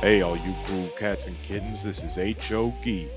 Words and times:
Hey, 0.00 0.20
all 0.20 0.36
you 0.36 0.54
cool 0.66 0.88
cats 0.98 1.28
and 1.28 1.42
kittens, 1.44 1.82
this 1.82 2.04
is 2.04 2.18
H.O.G. 2.18 3.08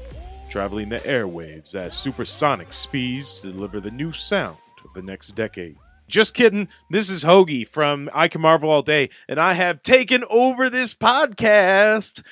Traveling 0.50 0.88
the 0.88 1.00
airwaves 1.00 1.76
at 1.76 1.92
supersonic 1.92 2.72
speeds 2.72 3.42
to 3.42 3.52
deliver 3.52 3.82
the 3.82 3.92
new 3.92 4.14
sound 4.14 4.58
of 4.86 4.94
the 4.94 5.02
next 5.02 5.36
decade. 5.36 5.76
Just 6.08 6.34
kidding. 6.34 6.70
This 6.90 7.10
is 7.10 7.26
Hoagie 7.26 7.68
from 7.68 8.10
I 8.14 8.30
Can 8.30 8.40
Marvel 8.40 8.70
All 8.70 8.84
Day, 8.84 9.10
and 9.28 9.38
I 9.38 9.52
have 9.52 9.84
taken 9.84 10.24
over 10.30 10.70
this 10.70 10.94
podcast. 10.94 12.24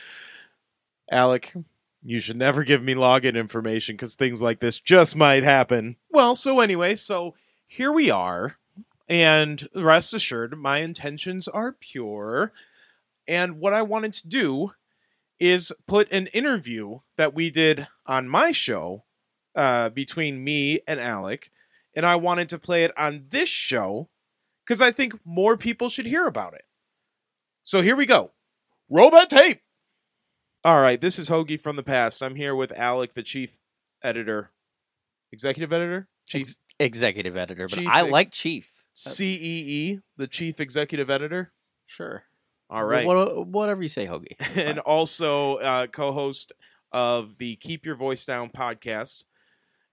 Alec, 1.12 1.54
you 2.02 2.20
should 2.20 2.38
never 2.38 2.64
give 2.64 2.82
me 2.82 2.96
login 2.96 3.36
information 3.36 3.96
because 3.96 4.16
things 4.16 4.42
like 4.42 4.62
this 4.62 4.80
just 4.80 5.18
might 5.18 5.44
happen. 5.44 5.98
Well, 6.12 6.34
so 6.34 6.62
anyway, 6.62 6.96
so 6.96 7.36
here 7.66 7.92
we 7.92 8.10
are. 8.10 8.56
And 9.10 9.68
rest 9.76 10.14
assured, 10.14 10.58
my 10.58 10.80
intentions 10.80 11.50
are 11.50 11.74
pure. 11.74 12.54
And 13.28 13.60
what 13.60 13.74
I 13.74 13.82
wanted 13.82 14.14
to 14.16 14.28
do 14.28 14.72
is 15.40 15.72
put 15.88 16.12
an 16.12 16.28
interview 16.28 17.00
that 17.18 17.34
we 17.34 17.50
did 17.50 17.88
on 18.06 18.30
my 18.30 18.52
show 18.52 19.04
uh, 19.56 19.90
between 19.90 20.44
me 20.44 20.80
and 20.88 21.00
Alec, 21.00 21.50
and 21.96 22.06
I 22.06 22.16
wanted 22.18 22.50
to 22.50 22.60
play 22.60 22.84
it 22.84 22.98
on 22.98 23.26
this 23.30 23.50
show 23.50 24.10
because 24.66 24.82
I 24.82 24.92
think 24.92 25.14
more 25.26 25.58
people 25.58 25.90
should 25.90 26.06
hear 26.06 26.28
about 26.28 26.54
it. 26.54 26.64
So 27.64 27.82
here 27.82 27.96
we 27.96 28.06
go. 28.06 28.32
Roll 28.90 29.10
that 29.12 29.30
tape. 29.30 29.62
All 30.64 30.82
right, 30.82 31.00
this 31.00 31.20
is 31.20 31.30
Hoagie 31.30 31.60
from 31.60 31.76
the 31.76 31.84
past. 31.84 32.24
I'm 32.24 32.36
here 32.36 32.56
with 32.56 32.72
Alec, 32.72 33.14
the 33.14 33.24
chief 33.24 33.58
editor, 34.04 34.52
executive 35.32 35.72
editor, 35.72 36.08
chief 36.26 36.42
Ex- 36.48 36.58
executive 36.80 37.38
editor, 37.38 37.68
but 37.68 37.78
Chief 37.78 37.88
I 37.88 38.04
ex- 38.04 38.12
like 38.12 38.32
chief. 38.32 38.72
CEE, 38.94 40.00
the 40.16 40.28
chief 40.28 40.60
executive 40.60 41.10
editor. 41.10 41.52
Sure. 41.86 42.24
All 42.76 42.84
right. 42.84 43.08
What, 43.08 43.48
whatever 43.48 43.82
you 43.82 43.88
say, 43.88 44.06
Hoagie. 44.06 44.36
And 44.58 44.80
also 44.80 45.56
uh, 45.58 45.88
co-host 45.88 46.52
of 46.92 47.38
the 47.38 47.56
Keep 47.56 47.86
Your 47.86 47.96
Voice 47.96 48.26
Down 48.26 48.50
podcast. 48.50 49.24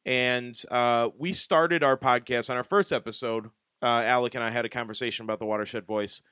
And 0.05 0.61
uh, 0.69 1.11
we 1.17 1.33
started 1.33 1.85
our 1.85 1.97
podcast 1.97 2.51
on 2.51 2.57
our 2.57 2.65
first 2.65 2.91
episode. 2.91 3.47
Uh, 3.81 4.03
Alec 4.05 4.35
and 4.35 4.43
I 4.43 4.51
had 4.51 4.65
a 4.65 4.69
conversation 4.69 5.25
about 5.25 5.39
the 5.39 5.47
watershed 5.47 5.87
voice, 5.87 6.23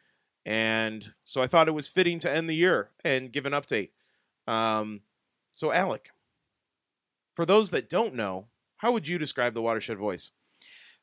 and 0.45 1.13
so 1.25 1.41
I 1.41 1.47
thought 1.47 1.69
it 1.69 1.73
was 1.73 1.89
fitting 1.89 2.19
to 2.21 2.31
end 2.31 2.49
the 2.49 2.55
year 2.55 2.91
and 3.05 3.33
give 3.33 3.47
an 3.47 3.53
update. 3.53 3.91
Um, 4.47 5.01
so, 5.51 5.73
Alec, 5.73 6.11
for 7.35 7.45
those 7.45 7.71
that 7.71 7.89
don't 7.89 8.15
know, 8.15 8.47
how 8.77 8.93
would 8.93 9.07
you 9.07 9.19
describe 9.19 9.55
the 9.55 9.63
watershed 9.63 9.99
voice? 9.99 10.33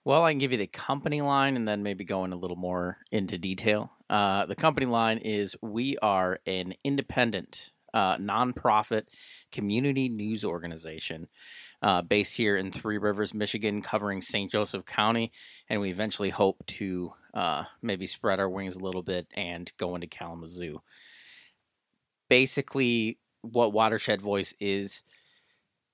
Well, 0.06 0.24
I 0.24 0.32
can 0.32 0.40
give 0.40 0.54
you 0.54 0.58
the 0.58 0.68
company 0.68 1.22
line 1.22 1.58
and 1.58 1.68
then 1.68 1.84
maybe 1.84 2.06
go 2.06 2.24
in 2.24 2.32
a 2.32 2.38
little 2.38 2.56
more 2.56 2.98
into 3.12 3.38
detail. 3.38 3.92
Uh, 4.10 4.46
the 4.46 4.56
company 4.56 4.86
line 4.86 5.18
is 5.18 5.56
we 5.62 5.98
are 5.98 6.40
an 6.46 6.74
independent, 6.84 7.72
uh, 7.94 8.18
nonprofit 8.18 9.04
community 9.52 10.10
news 10.10 10.46
organization 10.46 11.28
uh, 11.82 12.02
based 12.02 12.36
here 12.36 12.56
in 12.56 12.72
Three 12.72 12.98
Rivers, 12.98 13.34
Michigan, 13.34 13.82
covering 13.82 14.22
St. 14.22 14.52
Joseph 14.52 14.86
County. 14.86 15.32
And 15.70 15.82
we 15.82 15.90
eventually 15.90 16.30
hope 16.30 16.66
to 16.68 17.12
uh, 17.34 17.64
maybe 17.82 18.06
spread 18.06 18.40
our 18.40 18.50
wings 18.50 18.76
a 18.76 18.82
little 18.82 19.04
bit 19.04 19.28
and 19.36 19.72
go 19.78 19.96
into 19.96 20.08
Kalamazoo. 20.08 20.82
Basically, 22.30 23.20
what 23.42 23.74
Watershed 23.74 24.22
Voice 24.22 24.54
is 24.60 25.04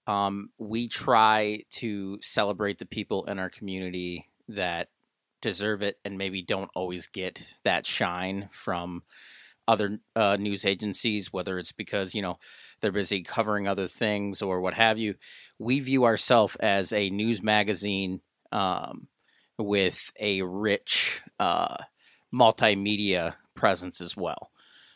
um, 0.07 0.49
we 0.59 0.87
try 0.87 1.63
to 1.71 2.19
celebrate 2.21 2.79
the 2.79 2.85
people 2.85 3.25
in 3.25 3.39
our 3.39 3.49
community 3.49 4.27
that 4.49 4.89
deserve 5.43 5.83
it 5.83 5.99
and 6.03 6.17
maybe 6.17 6.41
don't 6.41 6.71
always 6.73 7.05
get 7.05 7.45
that 7.63 7.85
shine 7.85 8.49
from 8.51 9.03
other 9.67 9.99
uh, 10.15 10.37
news 10.37 10.65
agencies, 10.65 11.31
whether 11.31 11.59
it's 11.59 11.71
because, 11.71 12.15
you 12.15 12.21
know, 12.21 12.37
they're 12.81 12.91
busy 12.91 13.21
covering 13.21 13.67
other 13.67 13.87
things 13.87 14.41
or 14.41 14.59
what 14.59 14.73
have 14.73 14.97
you. 14.97 15.15
We 15.59 15.79
view 15.79 16.05
ourselves 16.05 16.55
as 16.57 16.91
a 16.91 17.09
news 17.09 17.41
magazine 17.43 18.21
um, 18.51 19.07
with 19.57 20.11
a 20.19 20.41
rich 20.41 21.21
uh, 21.39 21.77
multimedia 22.33 23.35
presence 23.55 24.01
as 24.01 24.17
well. 24.17 24.51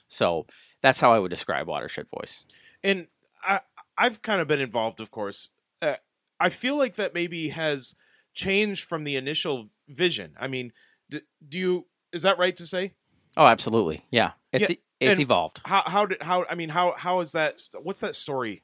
So 0.07 0.47
that's 0.81 0.99
how 0.99 1.13
I 1.13 1.19
would 1.19 1.29
describe 1.29 1.67
Watershed 1.67 2.07
Voice. 2.09 2.43
and 2.83 3.07
I 3.43 3.61
I've 3.97 4.21
kind 4.21 4.41
of 4.41 4.47
been 4.47 4.61
involved, 4.61 4.99
of 4.99 5.11
course. 5.11 5.49
Uh, 5.81 5.95
I 6.39 6.49
feel 6.49 6.77
like 6.77 6.95
that 6.95 7.13
maybe 7.13 7.49
has 7.49 7.95
changed 8.33 8.83
from 8.83 9.03
the 9.03 9.15
initial 9.15 9.69
vision. 9.87 10.35
I 10.39 10.47
mean, 10.47 10.73
d- 11.09 11.21
do 11.47 11.57
you 11.57 11.87
is 12.13 12.21
that 12.23 12.37
right 12.37 12.55
to 12.57 12.65
say? 12.65 12.93
Oh, 13.35 13.45
absolutely. 13.45 14.05
Yeah. 14.11 14.31
It's 14.51 14.71
it's 14.99 15.19
evolved. 15.19 15.61
How 15.65 15.83
how 15.85 16.05
did 16.05 16.21
how 16.21 16.45
I 16.49 16.55
mean 16.55 16.69
how 16.69 16.93
how 16.93 17.19
is 17.19 17.33
that? 17.33 17.59
What's 17.81 17.99
that 17.99 18.15
story? 18.15 18.63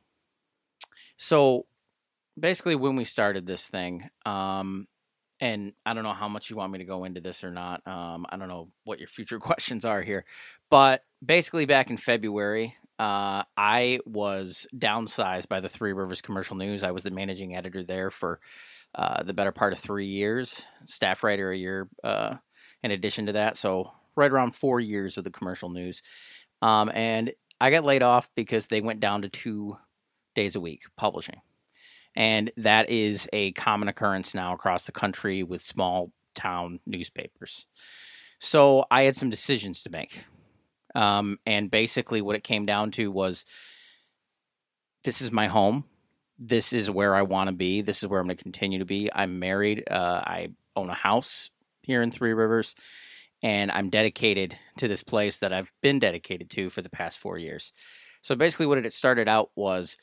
So 1.18 1.66
basically 2.40 2.76
when 2.76 2.96
we 2.96 3.04
started 3.04 3.46
this 3.46 3.68
thing, 3.68 4.10
um 4.26 4.88
and 5.40 5.74
I 5.86 5.94
don't 5.94 6.04
know 6.04 6.14
how 6.14 6.30
much 6.30 6.50
you 6.50 6.56
want 6.56 6.72
me 6.72 6.80
to 6.80 6.86
go 6.86 7.04
into 7.04 7.20
this 7.20 7.44
or 7.44 7.52
not. 7.52 7.86
Um, 7.86 8.26
I 8.30 8.38
don't 8.38 8.48
know 8.48 8.70
what 8.86 9.00
your 9.00 9.10
future 9.10 9.40
questions 9.42 9.84
are 9.84 10.02
here. 10.02 10.24
But 10.70 11.04
basically 11.24 11.66
back 11.66 11.90
in 11.90 11.98
February, 11.98 12.76
uh, 12.98 13.44
I 13.58 14.00
was 14.06 14.68
downsized 14.74 15.50
by 15.50 15.60
the 15.60 15.68
Three 15.68 15.92
Rivers 15.92 16.22
Commercial 16.22 16.56
News. 16.56 16.82
I 16.82 16.92
was 16.92 17.04
the 17.04 17.12
managing 17.12 17.56
editor 17.56 17.84
there 17.84 18.10
for 18.10 18.40
uh, 18.96 19.24
the 19.24 19.34
better 19.34 19.52
part 19.52 19.74
of 19.74 19.80
three 19.80 20.06
years, 20.06 20.62
staff 20.86 21.24
writer 21.24 21.52
a 21.52 21.58
year 21.58 21.90
uh, 22.04 22.36
in 22.84 22.92
addition 22.92 23.26
to 23.28 23.34
that. 23.34 23.58
So 23.58 23.92
right 24.16 24.32
around 24.32 24.56
four 24.56 24.80
years 24.80 25.16
with 25.16 25.26
the 25.26 25.32
commercial 25.32 25.70
news. 25.70 26.02
Um, 26.62 26.92
and 26.94 27.32
I 27.60 27.72
got 27.72 27.84
laid 27.84 28.04
off 28.04 28.30
because 28.36 28.68
they 28.68 28.82
went 28.82 29.00
down 29.00 29.24
to 29.24 29.30
two 29.30 29.78
days 30.36 30.56
a 30.56 30.60
week 30.60 30.84
publishing. 30.98 31.42
And 32.16 32.52
that 32.58 32.90
is 32.90 33.28
a 33.34 33.52
common 33.54 33.88
occurrence 33.88 34.36
now 34.36 34.54
across 34.54 34.86
the 34.86 34.92
country 34.92 35.44
with 35.44 35.62
small 35.62 36.12
town 36.36 36.80
newspapers. 36.86 37.66
So 38.40 38.86
I 38.92 39.04
had 39.04 39.16
some 39.16 39.30
decisions 39.30 39.84
to 39.84 39.90
make. 39.90 40.20
Um, 40.94 41.40
and 41.46 41.72
basically, 41.72 42.22
what 42.22 42.36
it 42.36 42.44
came 42.44 42.66
down 42.66 42.92
to 42.92 43.10
was 43.10 43.46
this 45.04 45.22
is 45.22 45.32
my 45.32 45.48
home. 45.48 45.86
This 46.40 46.74
is 46.74 46.90
where 46.90 47.16
I 47.16 47.22
want 47.22 47.48
to 47.48 47.56
be. 47.56 47.82
This 47.82 48.04
is 48.04 48.10
where 48.10 48.20
I'm 48.20 48.28
going 48.28 48.38
to 48.38 48.44
continue 48.44 48.80
to 48.80 48.86
be. 48.86 49.10
I'm 49.14 49.40
married. 49.40 49.84
Uh, 49.90 50.22
I 50.26 50.50
own 50.76 50.90
a 50.90 50.96
house 50.96 51.52
here 51.84 52.02
in 52.02 52.12
Three 52.12 52.34
Rivers, 52.34 52.76
and 53.42 53.72
I'm 53.72 53.90
dedicated 53.90 54.58
to 54.78 54.88
this 54.88 55.04
place 55.04 55.38
that 55.40 55.54
I've 55.54 55.72
been 55.82 56.00
dedicated 56.00 56.50
to 56.52 56.70
for 56.70 56.82
the 56.82 56.90
past 56.90 57.20
four 57.20 57.38
years. 57.38 57.72
So 58.22 58.36
basically, 58.36 58.66
what 58.66 58.78
it 58.78 58.94
started 58.94 59.28
out 59.28 59.52
was 59.56 59.98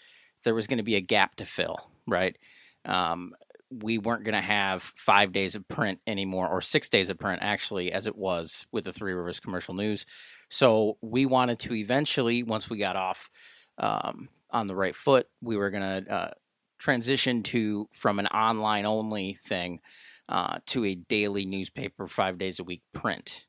there 0.45 0.55
was 0.55 0.67
going 0.67 0.79
to 0.79 0.85
be 0.85 0.97
a 0.97 1.01
gap 1.01 1.37
to 1.37 1.45
fill, 1.45 1.91
right? 2.06 2.37
Um, 2.85 3.35
we 3.71 3.99
weren't 3.99 4.25
going 4.25 4.35
to 4.35 4.41
have 4.41 4.83
five 4.97 5.33
days 5.33 5.55
of 5.55 5.67
print 5.69 6.00
anymore, 6.06 6.49
or 6.49 6.61
six 6.61 6.88
days 6.88 7.09
of 7.09 7.19
print, 7.19 7.41
actually, 7.43 7.93
as 7.93 8.06
it 8.06 8.17
was 8.17 8.67
with 8.73 8.85
the 8.85 8.93
Three 8.93 9.12
Rivers 9.12 9.41
Commercial 9.41 9.75
News. 9.75 10.06
So 10.49 10.97
we 11.00 11.26
wanted 11.26 11.59
to 11.61 11.75
eventually, 11.75 12.43
once 12.43 12.69
we 12.69 12.79
got 12.79 12.97
off 12.97 13.31
um, 13.79 14.29
on 14.52 14.67
the 14.67 14.76
right 14.76 14.94
foot, 14.94 15.29
we 15.41 15.56
were 15.56 15.70
going 15.70 16.05
to 16.05 16.12
uh, 16.12 16.31
transition 16.79 17.43
to 17.44 17.88
from 17.93 18.19
an 18.19 18.26
online 18.29 18.87
only 18.87 19.35
thing 19.47 19.81
uh, 20.29 20.58
to 20.67 20.85
a 20.85 20.94
daily 20.94 21.44
newspaper, 21.44 22.06
five 22.08 22.38
days 22.38 22.58
a 22.58 22.64
week 22.64 22.82
print. 22.93 23.47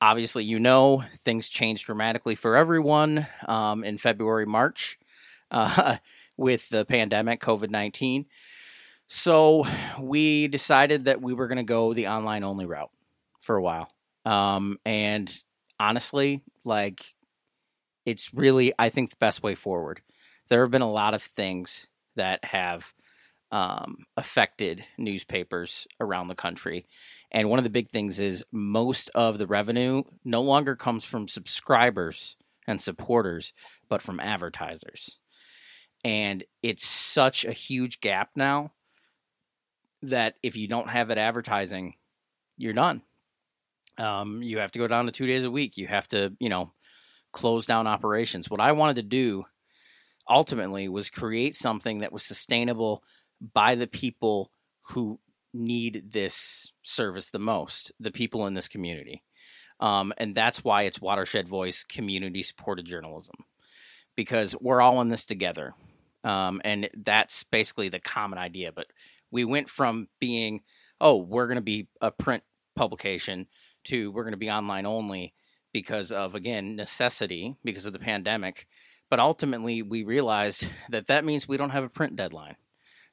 Obviously, 0.00 0.44
you 0.44 0.58
know 0.58 1.04
things 1.24 1.48
changed 1.48 1.86
dramatically 1.86 2.34
for 2.34 2.56
everyone 2.56 3.26
um, 3.48 3.82
in 3.82 3.98
February, 3.98 4.46
March 4.46 4.98
uh, 5.50 5.96
with 6.36 6.68
the 6.68 6.84
pandemic, 6.84 7.40
COVID 7.40 7.70
19. 7.70 8.26
So 9.08 9.64
we 10.00 10.48
decided 10.48 11.04
that 11.04 11.22
we 11.22 11.32
were 11.32 11.48
going 11.48 11.58
to 11.58 11.64
go 11.64 11.94
the 11.94 12.08
online 12.08 12.44
only 12.44 12.66
route 12.66 12.90
for 13.40 13.56
a 13.56 13.62
while. 13.62 13.88
Um, 14.24 14.78
and 14.84 15.32
honestly, 15.78 16.42
like, 16.64 17.14
it's 18.06 18.32
really, 18.32 18.72
I 18.78 18.88
think, 18.88 19.10
the 19.10 19.16
best 19.16 19.42
way 19.42 19.54
forward. 19.54 20.00
There 20.48 20.62
have 20.62 20.70
been 20.70 20.80
a 20.80 20.90
lot 20.90 21.12
of 21.12 21.22
things 21.22 21.88
that 22.14 22.44
have 22.46 22.94
um, 23.52 24.06
affected 24.16 24.84
newspapers 24.96 25.86
around 26.00 26.28
the 26.28 26.34
country. 26.34 26.86
And 27.30 27.50
one 27.50 27.58
of 27.58 27.64
the 27.64 27.70
big 27.70 27.90
things 27.90 28.18
is 28.18 28.44
most 28.52 29.10
of 29.14 29.38
the 29.38 29.46
revenue 29.46 30.04
no 30.24 30.40
longer 30.40 30.74
comes 30.76 31.04
from 31.04 31.28
subscribers 31.28 32.36
and 32.66 32.80
supporters, 32.80 33.52
but 33.88 34.02
from 34.02 34.20
advertisers. 34.20 35.18
And 36.04 36.44
it's 36.62 36.86
such 36.86 37.44
a 37.44 37.52
huge 37.52 38.00
gap 38.00 38.30
now 38.36 38.72
that 40.02 40.36
if 40.42 40.56
you 40.56 40.68
don't 40.68 40.88
have 40.88 41.10
it 41.10 41.18
advertising, 41.18 41.94
you're 42.56 42.72
done. 42.72 43.02
Um, 43.98 44.42
you 44.42 44.58
have 44.58 44.72
to 44.72 44.78
go 44.78 44.88
down 44.88 45.06
to 45.06 45.12
two 45.12 45.26
days 45.26 45.44
a 45.44 45.50
week. 45.50 45.76
You 45.76 45.86
have 45.86 46.06
to, 46.08 46.34
you 46.38 46.48
know, 46.48 46.72
close 47.36 47.66
down 47.66 47.86
operations. 47.86 48.48
What 48.48 48.62
I 48.62 48.72
wanted 48.72 48.96
to 48.96 49.02
do 49.02 49.44
ultimately 50.26 50.88
was 50.88 51.10
create 51.10 51.54
something 51.54 51.98
that 51.98 52.10
was 52.10 52.22
sustainable 52.24 53.04
by 53.52 53.74
the 53.74 53.86
people 53.86 54.50
who 54.80 55.20
need 55.52 56.10
this 56.10 56.72
service 56.82 57.28
the 57.28 57.38
most, 57.38 57.92
the 58.00 58.10
people 58.10 58.46
in 58.46 58.54
this 58.54 58.68
community. 58.68 59.22
Um, 59.80 60.14
and 60.16 60.34
that's 60.34 60.64
why 60.64 60.84
it's 60.84 60.98
Watershed 60.98 61.46
Voice 61.46 61.84
community 61.84 62.42
supported 62.42 62.86
journalism 62.86 63.36
because 64.16 64.56
we're 64.58 64.80
all 64.80 65.02
in 65.02 65.10
this 65.10 65.26
together. 65.26 65.74
Um, 66.24 66.62
and 66.64 66.88
that's 66.96 67.44
basically 67.44 67.90
the 67.90 68.00
common 68.00 68.38
idea. 68.38 68.72
But 68.72 68.86
we 69.30 69.44
went 69.44 69.68
from 69.68 70.08
being, 70.18 70.62
oh, 71.02 71.16
we're 71.18 71.48
going 71.48 71.56
to 71.56 71.60
be 71.60 71.88
a 72.00 72.10
print 72.10 72.42
publication 72.74 73.46
to 73.84 74.10
we're 74.12 74.24
going 74.24 74.32
to 74.32 74.38
be 74.38 74.50
online 74.50 74.86
only 74.86 75.34
because 75.76 76.10
of, 76.10 76.34
again, 76.34 76.74
necessity 76.74 77.54
because 77.62 77.84
of 77.84 77.92
the 77.92 77.98
pandemic. 77.98 78.66
But 79.10 79.20
ultimately, 79.20 79.82
we 79.82 80.04
realized 80.04 80.66
that 80.88 81.08
that 81.08 81.22
means 81.22 81.46
we 81.46 81.58
don't 81.58 81.68
have 81.68 81.84
a 81.84 81.90
print 81.90 82.16
deadline. 82.16 82.56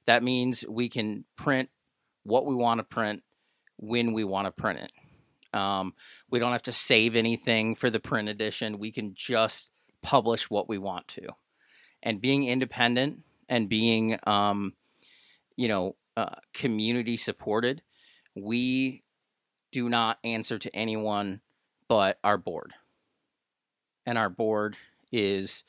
That 0.06 0.24
means 0.24 0.64
we 0.70 0.88
can 0.88 1.26
print 1.36 1.70
what 2.24 2.46
we 2.46 2.56
want 2.56 2.80
to 2.80 2.86
print 2.86 3.22
when 3.76 4.14
we 4.14 4.24
want 4.24 4.48
to 4.48 4.62
print 4.62 4.80
it. 4.80 4.92
Um, 5.54 5.94
we 6.32 6.40
don't 6.40 6.54
have 6.54 6.64
to 6.64 6.72
save 6.72 7.18
anything 7.18 7.76
for 7.76 7.90
the 7.90 8.00
print 8.00 8.30
edition. 8.30 8.80
We 8.80 8.94
can 8.94 9.14
just 9.14 9.70
publish 10.02 10.50
what 10.50 10.70
we 10.70 10.78
want 10.78 11.10
to. 11.10 11.28
And 12.02 12.22
being 12.22 12.46
independent 12.46 13.24
and 13.50 13.68
being, 13.68 14.18
um, 14.24 14.72
you 15.58 15.68
know, 15.68 15.98
uh, 16.16 16.36
community 16.54 17.18
supported, 17.18 17.82
we 18.38 19.04
do 19.74 19.90
not 19.90 20.18
answer 20.24 20.58
to 20.58 20.74
anyone 20.74 21.42
but 21.88 22.20
our 22.24 22.38
board. 22.38 22.74
And 24.06 24.18
our 24.18 24.30
board 24.30 24.76
is, 25.12 25.64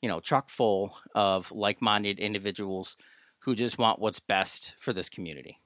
you 0.00 0.08
know, 0.08 0.20
chock 0.20 0.48
full 0.48 0.96
of 1.14 1.52
like 1.52 1.82
minded 1.82 2.18
individuals 2.18 2.96
who 3.40 3.54
just 3.54 3.78
want 3.78 3.98
what's 3.98 4.20
best 4.20 4.74
for 4.78 4.92
this 4.92 5.08
community 5.08 5.58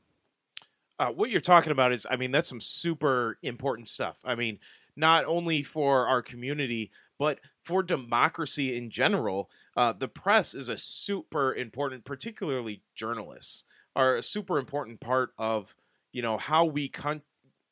uh, 0.98 1.12
what 1.12 1.30
you're 1.30 1.40
talking 1.40 1.72
about 1.72 1.92
is, 1.92 2.06
I 2.10 2.16
mean, 2.16 2.32
that's 2.32 2.48
some 2.48 2.60
super 2.60 3.38
important 3.42 3.88
stuff. 3.88 4.18
I 4.24 4.34
mean, 4.34 4.58
not 4.96 5.24
only 5.26 5.62
for 5.62 6.08
our 6.08 6.22
community, 6.22 6.90
but 7.18 7.40
for 7.64 7.82
democracy 7.82 8.76
in 8.76 8.90
general. 8.90 9.50
Uh, 9.76 9.92
the 9.92 10.08
press 10.08 10.54
is 10.54 10.68
a 10.68 10.78
super 10.78 11.54
important, 11.54 12.04
particularly 12.04 12.82
journalists 12.94 13.64
are 13.94 14.16
a 14.16 14.22
super 14.22 14.58
important 14.58 15.00
part 15.00 15.32
of 15.38 15.74
you 16.12 16.22
know 16.22 16.36
how 16.38 16.64
we 16.64 16.88
con- 16.88 17.22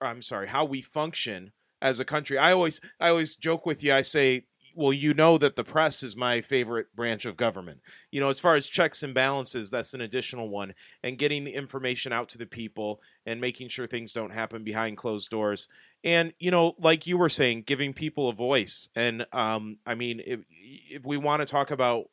I'm 0.00 0.22
sorry, 0.22 0.48
how 0.48 0.64
we 0.64 0.82
function 0.82 1.52
as 1.82 2.00
a 2.00 2.04
country. 2.04 2.38
I 2.38 2.52
always 2.52 2.80
I 3.00 3.10
always 3.10 3.36
joke 3.36 3.66
with 3.66 3.82
you. 3.82 3.92
I 3.92 4.02
say 4.02 4.44
well, 4.76 4.92
you 4.92 5.14
know 5.14 5.38
that 5.38 5.56
the 5.56 5.64
press 5.64 6.02
is 6.02 6.16
my 6.16 6.42
favorite 6.42 6.94
branch 6.94 7.24
of 7.24 7.38
government. 7.38 7.80
You 8.10 8.20
know, 8.20 8.28
as 8.28 8.40
far 8.40 8.56
as 8.56 8.66
checks 8.66 9.02
and 9.02 9.14
balances, 9.14 9.70
that's 9.70 9.94
an 9.94 10.02
additional 10.02 10.50
one. 10.50 10.74
And 11.02 11.16
getting 11.16 11.44
the 11.44 11.54
information 11.54 12.12
out 12.12 12.28
to 12.30 12.38
the 12.38 12.46
people 12.46 13.00
and 13.24 13.40
making 13.40 13.68
sure 13.68 13.86
things 13.86 14.12
don't 14.12 14.34
happen 14.34 14.64
behind 14.64 14.98
closed 14.98 15.30
doors. 15.30 15.68
And, 16.04 16.34
you 16.38 16.50
know, 16.50 16.74
like 16.78 17.06
you 17.06 17.16
were 17.16 17.30
saying, 17.30 17.62
giving 17.62 17.94
people 17.94 18.28
a 18.28 18.34
voice. 18.34 18.90
And, 18.94 19.24
um, 19.32 19.78
I 19.86 19.94
mean, 19.94 20.20
if, 20.24 20.40
if 20.50 21.06
we 21.06 21.16
want 21.16 21.40
to 21.40 21.46
talk 21.46 21.70
about 21.70 22.10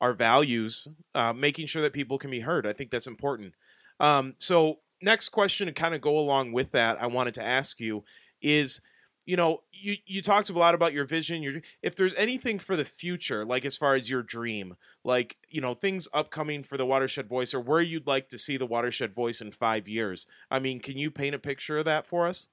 our 0.00 0.14
values, 0.14 0.88
uh, 1.14 1.34
making 1.34 1.66
sure 1.66 1.82
that 1.82 1.92
people 1.92 2.16
can 2.16 2.30
be 2.30 2.40
heard, 2.40 2.66
I 2.66 2.72
think 2.72 2.90
that's 2.90 3.06
important. 3.06 3.52
Um, 4.00 4.34
so, 4.38 4.78
next 5.02 5.28
question 5.28 5.66
to 5.66 5.72
kind 5.74 5.94
of 5.94 6.00
go 6.00 6.18
along 6.18 6.52
with 6.52 6.72
that, 6.72 7.00
I 7.00 7.06
wanted 7.08 7.34
to 7.34 7.44
ask 7.44 7.78
you 7.78 8.04
is 8.40 8.80
you 9.26 9.36
know 9.36 9.62
you 9.72 9.96
you 10.06 10.22
talked 10.22 10.48
a 10.48 10.52
lot 10.52 10.74
about 10.74 10.92
your 10.92 11.04
vision 11.04 11.42
your 11.42 11.54
if 11.82 11.96
there's 11.96 12.14
anything 12.14 12.58
for 12.58 12.76
the 12.76 12.84
future 12.84 13.44
like 13.44 13.64
as 13.64 13.76
far 13.76 13.94
as 13.94 14.08
your 14.08 14.22
dream 14.22 14.76
like 15.04 15.36
you 15.50 15.60
know 15.60 15.74
things 15.74 16.08
upcoming 16.14 16.62
for 16.62 16.76
the 16.76 16.86
watershed 16.86 17.28
voice 17.28 17.52
or 17.52 17.60
where 17.60 17.80
you'd 17.80 18.06
like 18.06 18.28
to 18.28 18.38
see 18.38 18.56
the 18.56 18.66
watershed 18.66 19.12
voice 19.12 19.40
in 19.40 19.52
5 19.52 19.88
years 19.88 20.26
i 20.50 20.58
mean 20.58 20.80
can 20.80 20.96
you 20.96 21.10
paint 21.10 21.34
a 21.34 21.40
picture 21.40 21.78
of 21.78 21.84
that 21.84 22.06
for 22.06 22.26
us? 22.26 22.48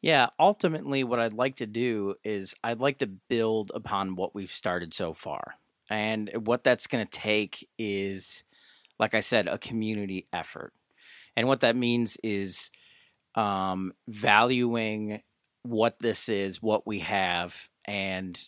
Yeah 0.00 0.28
ultimately 0.38 1.02
what 1.02 1.18
i'd 1.18 1.32
like 1.32 1.56
to 1.56 1.66
do 1.66 2.14
is 2.22 2.54
i'd 2.62 2.80
like 2.80 2.98
to 2.98 3.06
build 3.06 3.72
upon 3.74 4.14
what 4.14 4.34
we've 4.34 4.52
started 4.52 4.94
so 4.94 5.12
far 5.12 5.54
and 5.90 6.30
what 6.44 6.62
that's 6.62 6.86
going 6.86 7.04
to 7.04 7.10
take 7.10 7.68
is 7.78 8.44
like 9.00 9.14
i 9.14 9.20
said 9.20 9.48
a 9.48 9.58
community 9.58 10.26
effort 10.32 10.72
and 11.34 11.48
what 11.48 11.60
that 11.60 11.74
means 11.76 12.16
is 12.22 12.70
um, 13.34 13.92
valuing 14.08 15.22
what 15.68 15.98
this 16.00 16.28
is, 16.28 16.62
what 16.62 16.86
we 16.86 17.00
have, 17.00 17.68
and 17.84 18.40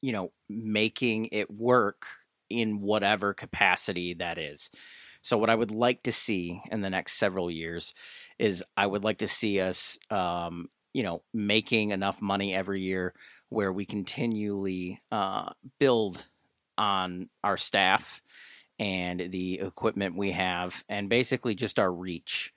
you 0.00 0.12
know, 0.12 0.32
making 0.50 1.28
it 1.32 1.50
work 1.50 2.06
in 2.50 2.80
whatever 2.80 3.32
capacity 3.32 4.14
that 4.14 4.38
is. 4.38 4.70
So, 5.22 5.38
what 5.38 5.48
I 5.48 5.54
would 5.54 5.70
like 5.70 6.02
to 6.02 6.12
see 6.12 6.60
in 6.70 6.82
the 6.82 6.90
next 6.90 7.14
several 7.14 7.50
years 7.50 7.94
is 8.38 8.62
I 8.76 8.86
would 8.86 9.04
like 9.04 9.18
to 9.18 9.28
see 9.28 9.60
us, 9.60 9.98
um, 10.10 10.68
you 10.92 11.02
know, 11.02 11.22
making 11.32 11.90
enough 11.90 12.20
money 12.20 12.54
every 12.54 12.82
year 12.82 13.14
where 13.48 13.72
we 13.72 13.86
continually 13.86 15.00
uh, 15.10 15.50
build 15.80 16.26
on 16.76 17.30
our 17.42 17.56
staff 17.56 18.20
and 18.78 19.20
the 19.30 19.60
equipment 19.60 20.16
we 20.16 20.32
have, 20.32 20.84
and 20.88 21.08
basically 21.08 21.54
just 21.54 21.78
our 21.78 21.92
reach 21.92 22.52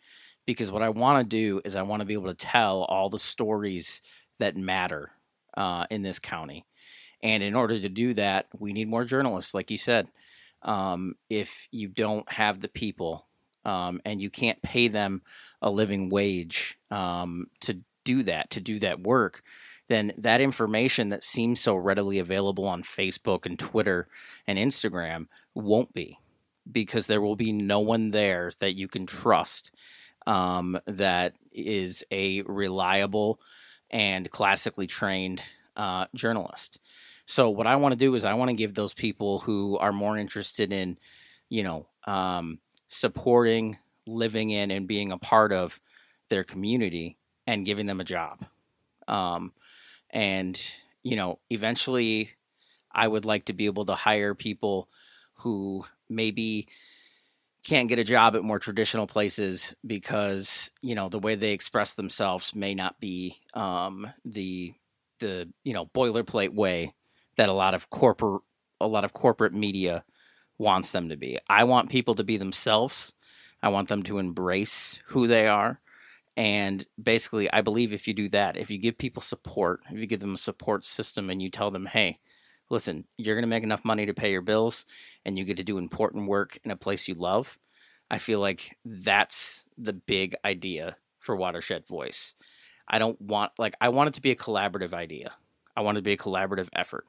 because 0.48 0.72
what 0.72 0.82
I 0.82 0.90
want 0.90 1.30
to 1.30 1.30
do 1.30 1.62
is 1.64 1.76
I 1.76 1.84
want 1.84 2.00
to 2.00 2.06
be 2.06 2.14
able 2.14 2.30
to 2.30 2.34
tell 2.34 2.84
all 2.84 3.10
the 3.10 3.20
stories 3.20 4.02
that 4.40 4.56
matter 4.56 5.12
uh, 5.56 5.86
in 5.92 6.02
this 6.02 6.18
county. 6.18 6.66
And 7.22 7.44
in 7.44 7.54
order 7.54 7.80
to 7.80 7.90
do 7.90 8.14
that, 8.14 8.48
we 8.58 8.74
need 8.74 8.88
more 8.88 9.04
journalists, 9.04 9.54
like 9.54 9.70
you 9.70 9.78
said. 9.78 10.08
Um, 10.62 11.16
if 11.30 11.68
you 11.72 11.90
don't 11.90 12.32
have 12.32 12.62
the 12.62 12.70
people 12.70 13.28
um, 13.66 14.02
and 14.06 14.22
you 14.22 14.30
can't 14.30 14.62
pay 14.62 14.88
them 14.88 15.22
a 15.62 15.70
living 15.70 16.10
wage 16.10 16.80
um, 16.90 17.48
to 17.62 17.82
do 18.06 18.24
that, 18.24 18.50
to 18.52 18.62
do 18.62 18.80
that 18.80 19.02
work, 19.02 19.44
then 19.90 20.14
that 20.18 20.40
information 20.40 21.10
that 21.10 21.24
seems 21.26 21.60
so 21.60 21.76
readily 21.76 22.20
available 22.20 22.68
on 22.68 22.84
Facebook 22.84 23.46
and 23.46 23.60
Twitter 23.60 24.08
and 24.48 24.58
Instagram 24.58 25.28
won't 25.54 25.94
be 25.94 26.20
because 26.72 27.08
there 27.08 27.22
will 27.22 27.36
be 27.36 27.52
no 27.52 27.80
one 27.80 28.12
there 28.12 28.52
that 28.60 28.76
you 28.76 28.88
can 28.88 29.06
trust 29.06 29.72
um, 30.28 30.80
that 30.86 31.34
is 31.52 32.04
a 32.12 32.44
reliable 32.44 33.40
and 33.90 34.30
classically 34.30 34.86
trained 34.86 35.42
uh, 35.76 36.06
journalist. 36.14 36.80
So 37.26 37.50
what 37.50 37.66
I 37.66 37.78
want 37.78 37.94
to 37.94 37.98
do 37.98 38.14
is 38.14 38.26
I 38.26 38.36
want 38.36 38.50
to 38.50 38.56
give 38.56 38.76
those 38.76 38.94
people 38.94 39.40
who 39.40 39.78
are 39.78 39.92
more 39.92 40.18
interested 40.18 40.72
in, 40.72 40.98
you 41.50 41.64
know, 41.64 41.88
um, 42.06 42.60
supporting, 42.90 43.78
living 44.06 44.52
in, 44.52 44.70
and 44.70 44.88
being 44.88 45.12
a 45.12 45.18
part 45.18 45.52
of 45.52 45.80
their 46.30 46.44
community 46.44 47.18
and 47.48 47.66
giving 47.66 47.86
them 47.86 48.00
a 48.00 48.06
job. 48.06 48.46
Um, 49.08 49.54
and 50.10 50.62
you 51.04 51.16
know, 51.16 51.40
eventually, 51.50 52.32
I 52.92 53.08
would 53.08 53.24
like 53.24 53.46
to 53.46 53.54
be 53.54 53.66
able 53.66 53.86
to 53.86 53.96
hire 53.96 54.36
people 54.36 54.90
who 55.36 55.86
maybe 56.10 56.68
can't 57.68 57.90
get 57.90 58.00
a 58.00 58.04
job 58.04 58.36
at 58.36 58.44
more 58.44 58.60
traditional 58.60 59.08
places 59.08 59.76
because 59.86 60.72
you 60.82 60.96
know 60.96 61.10
the 61.10 61.20
way 61.20 61.36
they 61.36 61.52
express 61.52 61.94
themselves 61.94 62.56
may 62.56 62.74
not 62.74 63.00
be 63.00 63.38
um, 63.54 64.08
the 64.24 64.74
the 65.20 65.50
you 65.64 65.74
know 65.74 65.86
boilerplate 65.86 66.54
way 66.54 66.94
that 67.36 67.50
a 67.50 67.54
lot 67.54 67.74
of 67.74 67.90
corporate 67.90 68.42
a 68.80 68.88
lot 68.88 69.04
of 69.04 69.14
corporate 69.14 69.54
media 69.54 70.04
wants 70.58 70.92
them 70.92 71.10
to 71.10 71.18
be. 71.18 71.38
I 71.50 71.66
want 71.66 71.90
people 71.90 72.16
to 72.16 72.24
be 72.24 72.38
themselves. 72.38 73.14
I 73.62 73.70
want 73.70 73.90
them 73.90 74.04
to 74.04 74.18
embrace 74.18 75.00
who 75.08 75.28
they 75.28 75.48
are. 75.48 75.82
And 76.36 76.86
basically, 77.02 77.52
I 77.52 77.62
believe 77.62 77.92
if 77.92 78.08
you 78.08 78.14
do 78.14 78.30
that, 78.30 78.58
if 78.58 78.70
you 78.70 78.78
give 78.78 78.98
people 79.00 79.24
support, 79.24 79.82
if 79.90 79.98
you 79.98 80.06
give 80.06 80.20
them 80.20 80.36
a 80.36 80.38
support 80.38 80.86
system 80.86 81.32
and 81.32 81.42
you 81.42 81.50
tell 81.50 81.72
them, 81.72 81.88
hey, 81.88 82.20
listen, 82.70 83.06
you're 83.18 83.36
going 83.36 83.44
to 83.44 83.50
make 83.50 83.64
enough 83.64 83.86
money 83.86 84.06
to 84.06 84.14
pay 84.14 84.32
your 84.32 84.42
bills 84.42 84.86
and 85.26 85.38
you 85.38 85.44
get 85.44 85.58
to 85.58 85.64
do 85.64 85.78
important 85.78 86.28
work 86.28 86.60
in 86.64 86.72
a 86.72 86.76
place 86.76 87.08
you 87.08 87.16
love. 87.16 87.58
I 88.10 88.20
feel 88.20 88.40
like 88.40 88.78
that's 88.86 89.68
the 89.78 89.94
big 89.94 90.36
idea 90.46 90.98
for 91.20 91.36
Watershed 91.36 91.88
Voice. 91.88 92.36
I 92.88 93.00
don't 93.00 93.20
want, 93.22 93.52
like, 93.58 93.76
I 93.82 93.90
want 93.90 94.10
it 94.10 94.14
to 94.14 94.22
be 94.22 94.32
a 94.32 94.36
collaborative 94.36 94.94
idea. 94.94 95.32
I 95.76 95.82
want 95.82 95.98
it 95.98 96.02
to 96.02 96.06
be 96.06 96.14
a 96.14 96.18
collaborative 96.18 96.70
effort. 96.74 97.06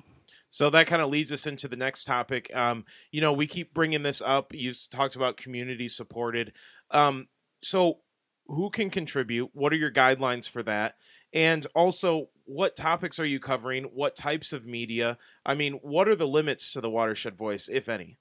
So 0.50 0.71
that 0.71 0.87
kind 0.87 1.03
of 1.03 1.11
leads 1.11 1.31
us 1.31 1.47
into 1.47 1.69
the 1.69 1.77
next 1.77 2.05
topic. 2.05 2.50
Um, 2.55 2.85
you 3.12 3.21
know, 3.21 3.33
we 3.33 3.47
keep 3.47 3.75
bringing 3.75 4.03
this 4.03 4.23
up. 4.25 4.53
You 4.55 4.73
talked 4.91 5.15
about 5.15 5.37
community 5.37 5.88
supported. 5.88 6.53
Um, 6.91 7.29
so, 7.62 7.99
who 8.47 8.71
can 8.71 8.88
contribute? 8.88 9.50
What 9.53 9.75
are 9.75 9.77
your 9.77 9.93
guidelines 9.93 10.49
for 10.49 10.62
that? 10.62 10.95
And 11.35 11.67
also, 11.75 12.29
what 12.49 12.76
topics 12.76 13.21
are 13.21 13.26
you 13.26 13.38
covering? 13.38 13.85
What 13.85 14.17
types 14.17 14.55
of 14.55 14.64
media? 14.64 15.19
I 15.45 15.55
mean, 15.55 15.75
what 15.75 16.09
are 16.09 16.17
the 16.17 16.26
limits 16.26 16.73
to 16.73 16.81
the 16.81 16.90
watershed 16.90 17.37
voice, 17.37 17.69
if 17.71 17.88
any? 17.90 18.19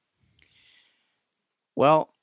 Well, 1.75 2.13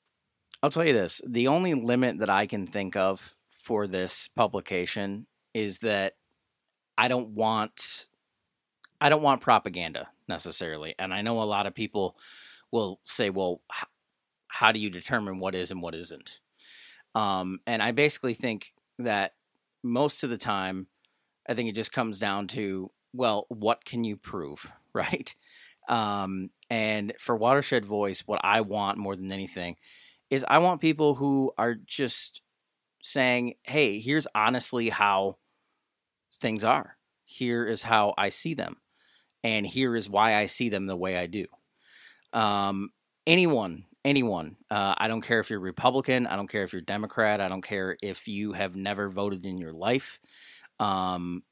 I'll 0.61 0.69
tell 0.69 0.85
you 0.85 0.93
this 0.93 1.19
the 1.27 1.47
only 1.47 1.73
limit 1.73 2.19
that 2.19 2.29
I 2.29 2.45
can 2.45 2.67
think 2.67 2.95
of 2.95 3.35
for 3.59 3.87
this 3.87 4.27
publication 4.27 5.25
is 5.53 5.79
that 5.79 6.13
I 6.97 7.07
don't 7.07 7.29
want 7.29 8.05
I 9.01 9.09
don't 9.09 9.23
want 9.23 9.41
propaganda 9.41 10.07
necessarily. 10.27 10.93
And 10.99 11.13
I 11.13 11.21
know 11.21 11.41
a 11.41 11.43
lot 11.43 11.65
of 11.65 11.73
people 11.73 12.17
will 12.71 12.99
say, 13.03 13.29
well, 13.29 13.61
h- 13.73 13.87
how 14.47 14.71
do 14.71 14.79
you 14.79 14.89
determine 14.89 15.39
what 15.39 15.55
is 15.55 15.71
and 15.71 15.81
what 15.81 15.95
isn't? 15.95 16.39
Um, 17.15 17.59
and 17.65 17.81
I 17.81 17.91
basically 17.91 18.33
think 18.33 18.73
that 18.99 19.33
most 19.83 20.23
of 20.23 20.29
the 20.29 20.37
time 20.37 20.87
I 21.47 21.53
think 21.53 21.69
it 21.69 21.75
just 21.75 21.91
comes 21.91 22.19
down 22.19 22.47
to 22.47 22.91
well, 23.13 23.45
what 23.49 23.85
can 23.85 24.03
you 24.03 24.17
prove, 24.17 24.69
right? 24.93 25.33
Um, 25.87 26.49
and 26.69 27.13
for 27.19 27.35
Watershed 27.35 27.85
Voice, 27.85 28.23
what 28.25 28.41
I 28.43 28.61
want 28.61 28.97
more 28.97 29.15
than 29.15 29.31
anything 29.31 29.77
is 30.29 30.45
I 30.47 30.57
want 30.57 30.81
people 30.81 31.15
who 31.15 31.53
are 31.57 31.75
just 31.75 32.41
saying, 33.01 33.53
hey, 33.63 33.99
here's 33.99 34.27
honestly 34.33 34.89
how 34.89 35.37
things 36.33 36.63
are. 36.63 36.97
Here 37.23 37.65
is 37.65 37.83
how 37.83 38.15
I 38.17 38.29
see 38.29 38.55
them. 38.55 38.77
And 39.43 39.65
here 39.65 39.95
is 39.95 40.09
why 40.09 40.35
I 40.35 40.47
see 40.47 40.69
them 40.69 40.87
the 40.87 40.97
way 40.97 41.17
I 41.17 41.27
do. 41.27 41.45
Um, 42.33 42.89
anyone, 43.27 43.85
anyone, 44.03 44.57
uh, 44.71 44.95
I 44.97 45.07
don't 45.07 45.21
care 45.21 45.39
if 45.39 45.51
you're 45.51 45.59
Republican, 45.59 46.25
I 46.25 46.35
don't 46.35 46.49
care 46.49 46.63
if 46.63 46.73
you're 46.73 46.81
Democrat, 46.81 47.41
I 47.41 47.47
don't 47.47 47.61
care 47.61 47.95
if 48.01 48.27
you 48.27 48.53
have 48.53 48.75
never 48.75 49.07
voted 49.07 49.45
in 49.45 49.59
your 49.59 49.71
life. 49.71 50.19
Um, 50.79 51.43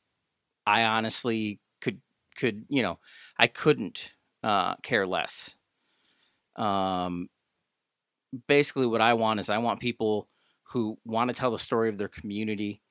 I 0.66 0.84
honestly 0.84 1.60
could, 1.82 2.02
could, 2.38 2.66
you 2.70 2.82
know, 2.82 3.00
I 3.38 3.48
couldn't 3.48 4.14
uh, 4.44 4.76
care 4.78 5.06
less. 5.06 5.56
Um, 6.56 7.30
basically, 8.48 8.86
what 8.86 9.02
I 9.02 9.14
want 9.14 9.40
is 9.40 9.50
I 9.50 9.58
want 9.58 9.80
people 9.80 10.30
who 10.64 10.98
want 11.06 11.30
to 11.30 11.36
tell 11.36 11.52
the 11.52 11.60
story 11.60 11.90
of 11.90 11.98
their 11.98 12.08
community 12.08 12.82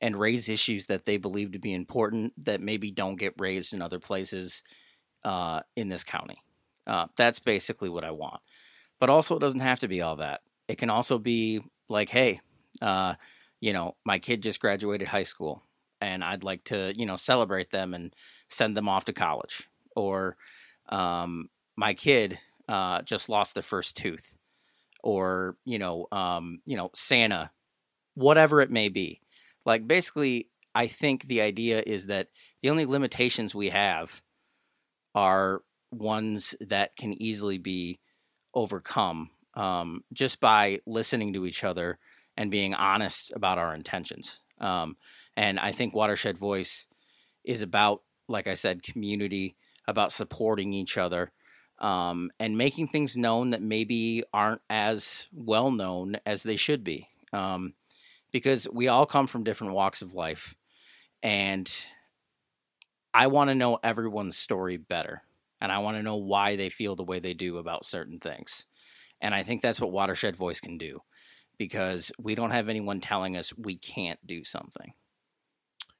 and 0.00 0.16
raise 0.16 0.48
issues 0.48 0.86
that 0.86 1.04
they 1.04 1.16
believe 1.16 1.52
to 1.52 1.58
be 1.58 1.74
important 1.74 2.32
that 2.44 2.60
maybe 2.60 2.90
don't 2.90 3.16
get 3.16 3.34
raised 3.38 3.74
in 3.74 3.82
other 3.82 3.98
places 3.98 4.62
uh, 5.24 5.60
in 5.76 5.88
this 5.88 6.04
county. 6.04 6.42
Uh, 6.86 7.06
that's 7.16 7.38
basically 7.38 7.88
what 7.88 8.04
I 8.04 8.10
want. 8.10 8.40
But 8.98 9.10
also, 9.10 9.36
it 9.36 9.40
doesn't 9.40 9.60
have 9.60 9.78
to 9.80 9.88
be 9.88 10.02
all 10.02 10.16
that. 10.16 10.40
It 10.68 10.78
can 10.78 10.90
also 10.90 11.18
be 11.18 11.60
like, 11.88 12.08
hey, 12.08 12.40
uh, 12.80 13.14
you 13.60 13.72
know, 13.72 13.96
my 14.04 14.18
kid 14.18 14.42
just 14.42 14.60
graduated 14.60 15.08
high 15.08 15.22
school 15.24 15.62
and 16.00 16.24
I'd 16.24 16.44
like 16.44 16.64
to, 16.64 16.92
you 16.96 17.06
know, 17.06 17.16
celebrate 17.16 17.70
them 17.70 17.94
and 17.94 18.14
send 18.48 18.76
them 18.76 18.88
off 18.88 19.04
to 19.06 19.12
college. 19.12 19.68
Or 19.96 20.36
um, 20.88 21.48
my 21.76 21.94
kid 21.94 22.38
uh, 22.68 23.02
just 23.02 23.28
lost 23.28 23.54
their 23.54 23.62
first 23.62 23.96
tooth. 23.96 24.38
Or, 25.02 25.56
you 25.64 25.78
know, 25.78 26.06
um, 26.12 26.60
you 26.64 26.76
know, 26.76 26.90
Santa, 26.94 27.50
whatever 28.14 28.60
it 28.60 28.70
may 28.70 28.88
be. 28.88 29.20
Like 29.64 29.86
basically, 29.86 30.48
I 30.74 30.86
think 30.86 31.24
the 31.24 31.40
idea 31.40 31.82
is 31.86 32.06
that 32.06 32.28
the 32.62 32.70
only 32.70 32.86
limitations 32.86 33.54
we 33.54 33.70
have 33.70 34.22
are 35.14 35.62
ones 35.90 36.54
that 36.60 36.96
can 36.96 37.20
easily 37.20 37.58
be 37.58 37.98
overcome 38.54 39.30
um, 39.54 40.04
just 40.12 40.40
by 40.40 40.80
listening 40.86 41.32
to 41.32 41.46
each 41.46 41.64
other 41.64 41.98
and 42.36 42.50
being 42.50 42.74
honest 42.74 43.32
about 43.34 43.58
our 43.58 43.74
intentions. 43.74 44.40
Um, 44.60 44.96
and 45.36 45.58
I 45.58 45.72
think 45.72 45.94
Watershed 45.94 46.38
Voice 46.38 46.86
is 47.44 47.62
about, 47.62 48.02
like 48.28 48.46
I 48.46 48.54
said, 48.54 48.82
community, 48.82 49.56
about 49.88 50.12
supporting 50.12 50.72
each 50.72 50.98
other, 50.98 51.32
um, 51.78 52.30
and 52.38 52.58
making 52.58 52.88
things 52.88 53.16
known 53.16 53.50
that 53.50 53.62
maybe 53.62 54.22
aren't 54.32 54.60
as 54.68 55.26
well 55.32 55.70
known 55.70 56.16
as 56.26 56.42
they 56.42 56.56
should 56.56 56.84
be. 56.84 57.08
Um, 57.32 57.74
because 58.32 58.68
we 58.72 58.88
all 58.88 59.06
come 59.06 59.26
from 59.26 59.44
different 59.44 59.72
walks 59.72 60.02
of 60.02 60.14
life. 60.14 60.54
And 61.22 61.72
I 63.12 63.26
want 63.26 63.50
to 63.50 63.54
know 63.54 63.78
everyone's 63.82 64.36
story 64.36 64.76
better. 64.76 65.22
And 65.60 65.70
I 65.72 65.78
want 65.78 65.96
to 65.96 66.02
know 66.02 66.16
why 66.16 66.56
they 66.56 66.68
feel 66.68 66.96
the 66.96 67.04
way 67.04 67.18
they 67.18 67.34
do 67.34 67.58
about 67.58 67.84
certain 67.84 68.18
things. 68.18 68.66
And 69.20 69.34
I 69.34 69.42
think 69.42 69.60
that's 69.60 69.80
what 69.80 69.92
Watershed 69.92 70.36
Voice 70.36 70.60
can 70.60 70.78
do 70.78 71.02
because 71.60 72.10
we 72.18 72.34
don't 72.34 72.52
have 72.52 72.70
anyone 72.70 73.02
telling 73.02 73.36
us 73.36 73.52
we 73.54 73.76
can't 73.76 74.18
do 74.26 74.42
something. 74.44 74.94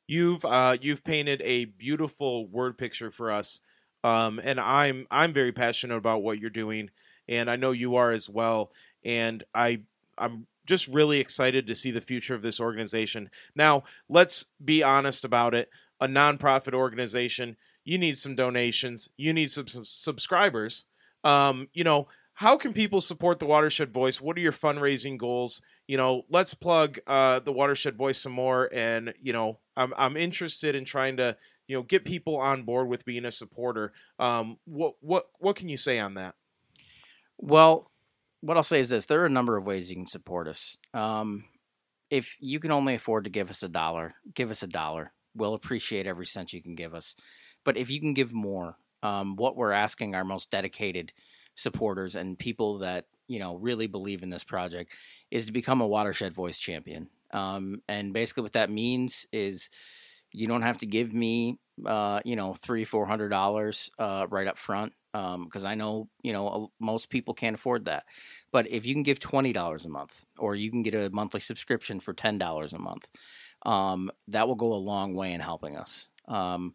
You've 0.09 0.43
uh, 0.43 0.79
you've 0.81 1.05
painted 1.05 1.43
a 1.45 1.67
beautiful 1.67 2.49
word 2.49 2.79
picture 2.79 3.11
for 3.11 3.31
us, 3.31 3.61
um, 4.03 4.41
and 4.43 4.59
I'm 4.59 5.07
I'm 5.11 5.35
very 5.35 5.53
passionate 5.53 5.99
about 5.99 6.23
what 6.23 6.39
you're 6.39 6.49
doing, 6.49 6.89
and 7.29 7.51
I 7.51 7.57
know 7.57 7.73
you 7.73 7.97
are 7.97 8.11
as 8.11 8.27
well. 8.27 8.73
And 9.05 9.45
I 9.55 9.83
I'm 10.17 10.47
just 10.65 10.89
really 10.89 11.21
excited 11.21 11.67
to 11.67 11.75
see 11.75 11.91
the 11.91 12.01
future 12.01 12.35
of 12.35 12.41
this 12.41 12.59
organization. 12.59 13.29
Now, 13.55 13.85
let's 14.09 14.47
be 14.65 14.83
honest 14.83 15.27
about 15.27 15.55
it. 15.55 15.69
A 16.01 16.09
nonprofit 16.09 16.73
organization, 16.73 17.59
you 17.85 17.99
need 17.99 18.17
some 18.17 18.35
donations, 18.35 19.11
you 19.19 19.35
need 19.35 19.51
some, 19.51 19.69
some 19.69 19.85
subscribers. 19.85 20.87
Um, 21.23 21.69
you 21.75 21.85
know, 21.85 22.09
how 22.41 22.57
can 22.57 22.73
people 22.73 23.03
support 23.03 23.39
the 23.39 23.45
Watershed 23.45 23.93
Voice? 23.93 24.19
What 24.19 24.35
are 24.35 24.41
your 24.41 24.51
fundraising 24.51 25.19
goals? 25.19 25.61
You 25.87 25.99
know, 25.99 26.23
let's 26.31 26.55
plug 26.55 26.99
uh, 27.07 27.41
the 27.41 27.53
Watershed 27.53 27.97
Voice 27.99 28.17
some 28.17 28.33
more. 28.33 28.71
And 28.73 29.13
you 29.21 29.35
know, 29.35 29.59
I'm 29.77 29.93
I'm 29.95 30.17
interested 30.17 30.75
in 30.75 30.87
trying 30.87 31.19
to 31.19 31.37
you 31.69 31.77
know 31.77 31.83
get 31.83 32.07
people 32.07 32.39
on 32.39 32.63
board 32.63 32.89
with 32.89 33.05
being 33.05 33.27
a 33.27 33.31
supporter. 33.31 33.93
Um, 34.19 34.57
what 34.65 34.95
what 35.01 35.27
what 35.39 35.55
can 35.55 35.69
you 35.69 35.77
say 35.77 35.99
on 35.99 36.15
that? 36.15 36.35
Well, 37.37 37.91
what 38.41 38.57
I'll 38.57 38.63
say 38.63 38.81
is 38.81 38.89
this: 38.89 39.05
there 39.05 39.21
are 39.21 39.27
a 39.27 39.29
number 39.29 39.59
of 39.59 39.67
ways 39.67 39.91
you 39.91 39.97
can 39.97 40.07
support 40.07 40.49
us. 40.49 40.79
Um, 40.95 41.45
if 42.09 42.37
you 42.41 42.59
can 42.59 42.73
only 42.73 42.95
afford 42.95 43.25
to 43.25 43.31
give 43.31 43.51
us 43.51 43.63
a 43.63 43.69
dollar, 43.69 44.15
give 44.33 44.51
us 44.51 44.63
a 44.63 44.67
dollar. 44.67 45.13
We'll 45.35 45.53
appreciate 45.53 46.07
every 46.07 46.25
cent 46.25 46.55
you 46.55 46.63
can 46.63 46.75
give 46.75 46.95
us. 46.95 47.17
But 47.67 47.77
if 47.77 47.91
you 47.91 48.01
can 48.01 48.15
give 48.15 48.33
more, 48.33 48.79
um, 49.03 49.37
what 49.37 49.57
we're 49.57 49.73
asking 49.73 50.15
our 50.15 50.25
most 50.25 50.51
dedicated 50.51 51.13
supporters 51.55 52.17
and 52.17 52.39
people 52.39 52.79
that 52.79 53.07
you 53.29 53.39
know 53.39 53.57
really 53.57 53.87
believe 53.87 54.23
in 54.23 54.31
this 54.31 54.45
project 54.45 54.93
is 55.31 55.47
to 55.47 55.53
become 55.53 55.81
a 55.81 55.87
watershed 55.87 56.35
voice 56.35 56.59
champion. 56.59 57.09
Um, 57.33 57.83
and 57.89 58.13
basically, 58.13 58.43
what 58.43 58.53
that 58.55 58.71
means 58.71 59.27
is 59.33 59.71
you 60.33 60.47
don't 60.47 60.63
have 60.63 60.79
to 60.79 60.87
give 60.87 61.13
me, 61.13 61.59
uh, 61.87 62.21
you 62.25 62.37
know, 62.37 62.55
three, 62.55 62.85
four 62.85 63.07
hundred 63.07 63.29
dollars 63.29 63.91
uh, 63.99 64.27
right 64.31 64.47
up 64.47 64.59
front 64.59 64.93
because 65.13 65.65
um, 65.65 65.67
I 65.67 65.75
know 65.75 66.09
you 66.23 66.33
know 66.33 66.71
most 66.79 67.11
people 67.11 67.35
can't 67.35 67.57
afford 67.57 67.87
that. 67.87 68.05
But 68.53 68.69
if 68.71 68.87
you 68.87 68.95
can 68.95 69.03
give 69.03 69.19
twenty 69.19 69.53
dollars 69.53 69.85
a 69.85 69.89
month, 69.89 70.25
or 70.39 70.55
you 70.55 70.71
can 70.71 70.83
get 70.83 70.95
a 70.95 71.11
monthly 71.11 71.41
subscription 71.41 72.01
for 72.01 72.13
ten 72.13 72.39
dollars 72.39 72.73
a 72.73 72.79
month, 72.79 73.09
um, 73.67 74.11
that 74.29 74.47
will 74.47 74.55
go 74.55 74.73
a 74.73 74.75
long 74.75 75.15
way 75.15 75.33
in 75.33 75.41
helping 75.41 75.77
us. 75.77 76.09
Um, 76.29 76.75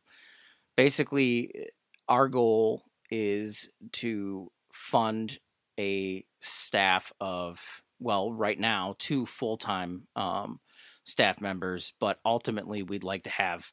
basically, 0.76 1.70
our 2.08 2.28
goal 2.28 2.84
is 3.10 3.70
to 3.94 4.52
fund 4.76 5.40
a 5.80 6.26
staff 6.40 7.14
of 7.20 7.82
well, 8.00 8.32
right 8.32 8.60
now 8.60 8.96
two 9.00 9.26
full 9.26 9.58
time 9.58 10.08
um, 10.16 10.60
staff 11.06 11.40
members, 11.40 11.94
but 12.00 12.20
ultimately 12.26 12.84
we'd 12.84 13.04
like 13.04 13.24
to 13.24 13.30
have 13.30 13.72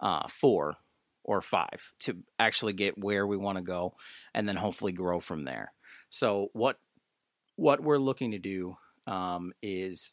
uh, 0.00 0.28
four 0.28 0.76
or 1.24 1.40
five 1.42 1.92
to 1.98 2.16
actually 2.38 2.72
get 2.72 2.96
where 2.96 3.26
we 3.26 3.36
want 3.36 3.58
to 3.58 3.62
go 3.62 3.94
and 4.32 4.48
then 4.48 4.54
hopefully 4.56 4.92
grow 4.92 5.18
from 5.18 5.44
there. 5.44 5.72
So 6.10 6.50
what 6.52 6.78
what 7.56 7.82
we're 7.82 7.98
looking 7.98 8.30
to 8.30 8.38
do 8.38 8.76
um, 9.06 9.52
is 9.62 10.12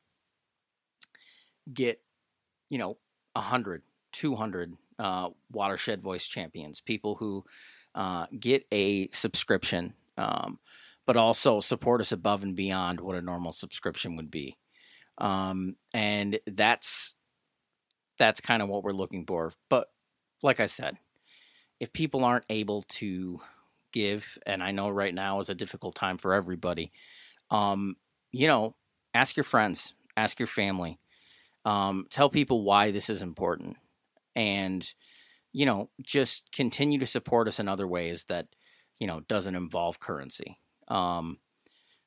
get 1.71 2.01
you 2.69 2.77
know 2.79 2.97
100 3.33 3.83
200 4.13 4.73
uh, 4.99 5.29
watershed 5.51 6.01
voice 6.01 6.27
champions 6.27 6.81
people 6.81 7.15
who 7.15 7.43
uh, 7.95 8.25
get 8.39 8.65
a 8.71 9.07
subscription 9.09 9.93
um, 10.17 10.60
but 11.05 11.17
also 11.17 11.60
support 11.60 12.01
us 12.01 12.12
above 12.12 12.43
and 12.43 12.55
beyond 12.55 13.00
what 13.00 13.15
a 13.15 13.22
normal 13.22 13.51
subscription 13.51 14.15
would 14.15 14.32
be. 14.32 14.58
Um, 15.17 15.75
and 15.93 16.39
that's 16.48 17.15
that's 18.17 18.41
kind 18.41 18.62
of 18.62 18.70
what 18.70 18.84
we're 18.84 18.91
looking 18.91 19.25
for. 19.25 19.51
But 19.70 19.88
like 20.43 20.60
I 20.60 20.67
said, 20.67 20.98
if 21.79 21.91
people 21.93 22.24
aren't 22.24 22.46
able 22.50 22.84
to 22.84 23.39
give, 23.91 24.38
and 24.46 24.62
I 24.63 24.72
know 24.72 24.89
right 24.89 25.13
now 25.13 25.39
is 25.39 25.50
a 25.50 25.55
difficult 25.55 25.96
time 25.96 26.17
for 26.17 26.34
everybody, 26.34 26.91
um, 27.50 27.96
you 28.32 28.48
know, 28.48 28.75
ask 29.13 29.36
your 29.36 29.43
friends, 29.43 29.93
ask 30.15 30.39
your 30.39 30.48
family, 30.48 31.00
um, 31.65 32.08
tell 32.10 32.29
people 32.29 32.63
why 32.63 32.91
this 32.91 33.10
is 33.10 33.22
important, 33.22 33.77
and 34.36 34.93
you 35.55 35.67
know, 35.67 35.89
just 36.01 36.51
continue 36.51 36.98
to 37.00 37.05
support 37.05 37.48
us 37.48 37.60
in 37.60 37.67
other 37.67 37.88
ways 37.88 38.25
that 38.27 38.48
you 39.00 39.07
know 39.07 39.21
doesn't 39.21 39.55
involve 39.55 40.00
currency. 40.00 40.59
Um, 40.88 41.39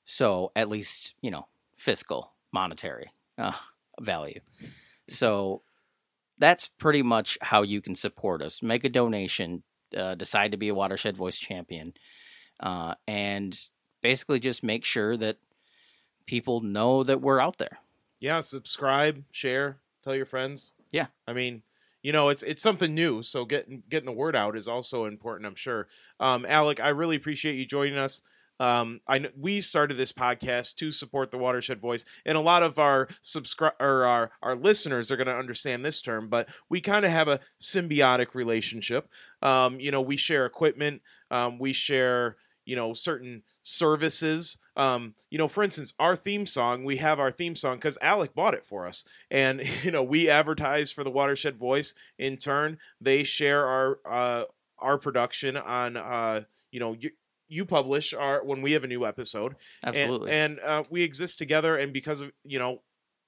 so 0.04 0.52
at 0.54 0.68
least 0.68 1.14
you 1.20 1.30
know 1.30 1.46
fiscal, 1.76 2.32
monetary 2.52 3.10
uh, 3.38 3.52
value. 4.00 4.40
So 5.08 5.62
that's 6.38 6.68
pretty 6.78 7.02
much 7.02 7.38
how 7.40 7.62
you 7.62 7.80
can 7.80 7.94
support 7.94 8.42
us. 8.42 8.62
Make 8.62 8.84
a 8.84 8.88
donation, 8.88 9.62
uh, 9.96 10.14
decide 10.14 10.52
to 10.52 10.58
be 10.58 10.68
a 10.68 10.74
Watershed 10.74 11.16
Voice 11.16 11.38
champion, 11.38 11.94
uh, 12.60 12.94
and 13.06 13.58
basically 14.02 14.40
just 14.40 14.62
make 14.62 14.84
sure 14.84 15.16
that 15.16 15.38
people 16.26 16.60
know 16.60 17.02
that 17.02 17.20
we're 17.20 17.40
out 17.40 17.58
there. 17.58 17.78
Yeah, 18.20 18.40
subscribe, 18.40 19.24
share, 19.30 19.78
tell 20.02 20.14
your 20.14 20.26
friends. 20.26 20.72
Yeah, 20.90 21.06
I 21.26 21.32
mean, 21.32 21.62
you 22.06 22.12
know, 22.12 22.28
it's 22.28 22.44
it's 22.44 22.62
something 22.62 22.94
new, 22.94 23.20
so 23.20 23.44
getting 23.44 23.82
getting 23.88 24.06
the 24.06 24.12
word 24.12 24.36
out 24.36 24.56
is 24.56 24.68
also 24.68 25.06
important. 25.06 25.44
I'm 25.44 25.56
sure. 25.56 25.88
Um, 26.20 26.46
Alec, 26.46 26.78
I 26.78 26.90
really 26.90 27.16
appreciate 27.16 27.56
you 27.56 27.66
joining 27.66 27.98
us. 27.98 28.22
Um, 28.60 29.00
I 29.08 29.28
we 29.36 29.60
started 29.60 29.96
this 29.96 30.12
podcast 30.12 30.76
to 30.76 30.92
support 30.92 31.32
the 31.32 31.38
Watershed 31.38 31.80
Voice, 31.80 32.04
and 32.24 32.38
a 32.38 32.40
lot 32.40 32.62
of 32.62 32.78
our 32.78 33.08
subscribe 33.22 33.74
or 33.80 34.04
our 34.04 34.30
our 34.40 34.54
listeners 34.54 35.10
are 35.10 35.16
going 35.16 35.26
to 35.26 35.34
understand 35.34 35.84
this 35.84 36.00
term. 36.00 36.28
But 36.28 36.48
we 36.68 36.80
kind 36.80 37.04
of 37.04 37.10
have 37.10 37.26
a 37.26 37.40
symbiotic 37.60 38.36
relationship. 38.36 39.08
Um, 39.42 39.80
you 39.80 39.90
know, 39.90 40.00
we 40.00 40.16
share 40.16 40.46
equipment, 40.46 41.02
um, 41.32 41.58
we 41.58 41.72
share 41.72 42.36
you 42.66 42.76
know 42.76 42.92
certain 42.92 43.42
services. 43.62 44.58
Um, 44.76 45.14
you 45.30 45.38
know, 45.38 45.48
for 45.48 45.62
instance, 45.62 45.94
our 45.98 46.14
theme 46.14 46.44
song, 46.44 46.84
we 46.84 46.98
have 46.98 47.18
our 47.18 47.30
theme 47.30 47.56
song 47.56 47.76
because 47.76 47.96
Alec 48.02 48.34
bought 48.34 48.52
it 48.52 48.66
for 48.66 48.86
us, 48.86 49.06
and 49.30 49.62
you 49.82 49.90
know 49.90 50.02
we 50.02 50.28
advertise 50.28 50.92
for 50.92 51.02
the 51.02 51.10
Watershed 51.10 51.56
Voice. 51.56 51.94
In 52.18 52.36
turn, 52.36 52.76
they 53.00 53.22
share 53.22 53.64
our 53.66 53.98
uh, 54.04 54.44
our 54.78 54.98
production 54.98 55.56
on 55.56 55.96
uh, 55.96 56.42
you 56.70 56.80
know. 56.80 56.94
You, 56.98 57.10
you 57.48 57.64
publish 57.64 58.12
our 58.12 58.44
when 58.44 58.60
we 58.60 58.72
have 58.72 58.82
a 58.82 58.88
new 58.88 59.06
episode 59.06 59.54
Absolutely. 59.84 60.32
and, 60.32 60.58
and 60.58 60.68
uh, 60.68 60.82
we 60.90 61.04
exist 61.04 61.38
together 61.38 61.76
and 61.76 61.92
because 61.92 62.20
of 62.20 62.32
you 62.42 62.58
know 62.58 62.82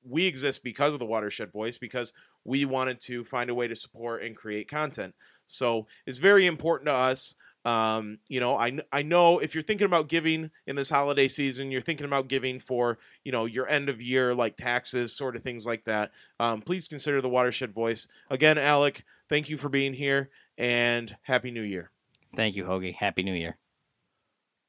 we 0.04 0.26
exist 0.26 0.64
because 0.64 0.92
of 0.92 0.98
the 0.98 1.06
watershed 1.06 1.52
voice 1.52 1.78
because 1.78 2.12
we 2.44 2.64
wanted 2.64 3.00
to 3.02 3.24
find 3.24 3.48
a 3.48 3.54
way 3.54 3.68
to 3.68 3.76
support 3.76 4.24
and 4.24 4.34
create 4.34 4.68
content 4.68 5.14
so 5.46 5.86
it's 6.04 6.18
very 6.18 6.46
important 6.46 6.88
to 6.88 6.92
us 6.92 7.36
um, 7.68 8.18
you 8.28 8.40
know 8.40 8.56
I, 8.56 8.78
I 8.92 9.02
know 9.02 9.38
if 9.38 9.54
you're 9.54 9.62
thinking 9.62 9.86
about 9.86 10.08
giving 10.08 10.50
in 10.66 10.76
this 10.76 10.90
holiday 10.90 11.28
season 11.28 11.70
you're 11.70 11.80
thinking 11.80 12.06
about 12.06 12.28
giving 12.28 12.60
for 12.60 12.98
you 13.24 13.32
know 13.32 13.44
your 13.44 13.68
end 13.68 13.88
of 13.88 14.00
year 14.00 14.34
like 14.34 14.56
taxes 14.56 15.14
sort 15.14 15.36
of 15.36 15.42
things 15.42 15.66
like 15.66 15.84
that 15.84 16.12
um, 16.40 16.62
please 16.62 16.88
consider 16.88 17.20
the 17.20 17.28
watershed 17.28 17.72
voice 17.72 18.08
again 18.30 18.58
alec 18.58 19.04
thank 19.28 19.48
you 19.48 19.56
for 19.56 19.68
being 19.68 19.94
here 19.94 20.30
and 20.56 21.16
happy 21.22 21.50
new 21.50 21.62
year 21.62 21.90
Thank 22.34 22.56
you, 22.56 22.64
Hoagie. 22.64 22.94
Happy 22.94 23.22
New 23.22 23.34
Year. 23.34 23.56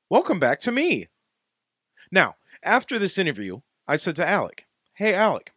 Welcome 0.10 0.40
back 0.40 0.60
to 0.62 0.72
me. 0.72 1.08
Now, 2.12 2.36
after 2.64 2.98
this 2.98 3.18
interview, 3.18 3.62
I 3.88 3.96
said 3.96 4.16
to 4.18 4.28
Alec, 4.28 4.66
Hey, 4.94 5.14
Alec, 5.14 5.54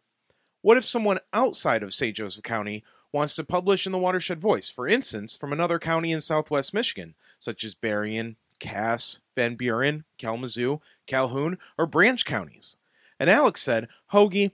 what 0.61 0.77
if 0.77 0.85
someone 0.85 1.19
outside 1.33 1.83
of 1.83 1.93
St. 1.93 2.15
Joseph 2.15 2.43
County 2.43 2.83
wants 3.11 3.35
to 3.35 3.43
publish 3.43 3.85
in 3.85 3.91
the 3.91 3.99
Watershed 3.99 4.39
Voice, 4.39 4.69
for 4.69 4.87
instance, 4.87 5.35
from 5.35 5.53
another 5.53 5.79
county 5.79 6.11
in 6.11 6.21
southwest 6.21 6.73
Michigan, 6.73 7.15
such 7.43 7.63
as 7.63 7.75
Berrien, 7.75 8.37
Cass, 8.59 9.19
Van 9.35 9.55
Buren, 9.55 10.05
Kalamazoo, 10.17 10.79
Calhoun, 11.07 11.57
or 11.77 11.85
Branch 11.85 12.23
counties? 12.23 12.77
And 13.19 13.29
Alex 13.29 13.61
said, 13.61 13.89
Hoagie, 14.13 14.51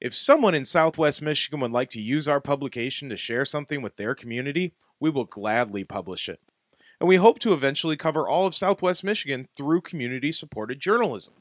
if 0.00 0.14
someone 0.14 0.54
in 0.54 0.64
southwest 0.64 1.22
Michigan 1.22 1.60
would 1.60 1.72
like 1.72 1.88
to 1.90 2.00
use 2.00 2.28
our 2.28 2.40
publication 2.40 3.08
to 3.08 3.16
share 3.16 3.44
something 3.44 3.80
with 3.80 3.96
their 3.96 4.14
community, 4.14 4.74
we 5.00 5.08
will 5.08 5.24
gladly 5.24 5.84
publish 5.84 6.28
it. 6.28 6.40
And 7.00 7.08
we 7.08 7.16
hope 7.16 7.38
to 7.40 7.52
eventually 7.52 7.96
cover 7.96 8.28
all 8.28 8.46
of 8.46 8.54
southwest 8.54 9.02
Michigan 9.02 9.48
through 9.56 9.80
community 9.82 10.32
supported 10.32 10.80
journalism. 10.80 11.34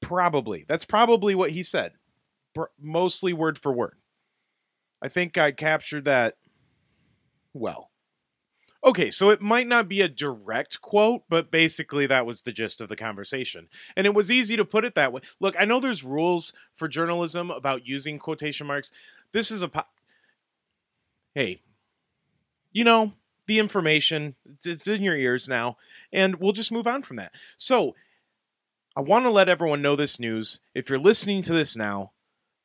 Probably. 0.00 0.64
That's 0.66 0.84
probably 0.84 1.34
what 1.34 1.50
he 1.50 1.62
said. 1.62 1.92
Mostly 2.80 3.32
word 3.32 3.58
for 3.58 3.72
word. 3.72 3.96
I 5.02 5.08
think 5.08 5.36
I 5.36 5.52
captured 5.52 6.04
that 6.06 6.36
well. 7.54 7.91
Okay, 8.84 9.10
so 9.12 9.30
it 9.30 9.40
might 9.40 9.68
not 9.68 9.88
be 9.88 10.00
a 10.00 10.08
direct 10.08 10.80
quote, 10.80 11.22
but 11.28 11.52
basically 11.52 12.06
that 12.06 12.26
was 12.26 12.42
the 12.42 12.52
gist 12.52 12.80
of 12.80 12.88
the 12.88 12.96
conversation. 12.96 13.68
And 13.96 14.06
it 14.06 14.14
was 14.14 14.30
easy 14.30 14.56
to 14.56 14.64
put 14.64 14.84
it 14.84 14.96
that 14.96 15.12
way. 15.12 15.20
Look, 15.38 15.54
I 15.58 15.64
know 15.64 15.78
there's 15.78 16.02
rules 16.02 16.52
for 16.74 16.88
journalism 16.88 17.50
about 17.50 17.86
using 17.86 18.18
quotation 18.18 18.66
marks. 18.66 18.90
This 19.32 19.50
is 19.52 19.62
a 19.62 19.68
po- 19.68 19.84
Hey, 21.34 21.62
you 22.72 22.84
know, 22.84 23.12
the 23.46 23.58
information 23.58 24.34
it's 24.64 24.86
in 24.88 25.02
your 25.02 25.16
ears 25.16 25.48
now 25.48 25.76
and 26.12 26.36
we'll 26.36 26.52
just 26.52 26.72
move 26.72 26.86
on 26.86 27.02
from 27.02 27.16
that. 27.16 27.32
So, 27.56 27.94
I 28.94 29.00
want 29.00 29.24
to 29.24 29.30
let 29.30 29.48
everyone 29.48 29.80
know 29.80 29.96
this 29.96 30.20
news. 30.20 30.60
If 30.74 30.90
you're 30.90 30.98
listening 30.98 31.42
to 31.42 31.54
this 31.54 31.76
now, 31.76 32.12